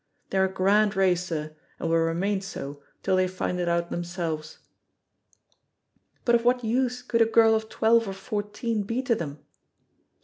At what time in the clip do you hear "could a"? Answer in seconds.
7.03-7.25